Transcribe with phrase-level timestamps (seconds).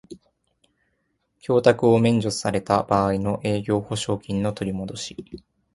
[1.45, 5.15] 供託を免除された場合の営業保証金の取りもどし